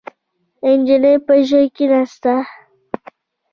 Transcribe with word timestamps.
نجلۍ 0.77 1.15
پر 1.25 1.37
ژۍ 1.49 1.65
کېناسته. 1.75 2.33